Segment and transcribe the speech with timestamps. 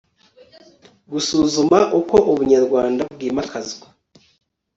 [1.11, 3.87] gusuzuma uko ubunyarwanda bwimakazwa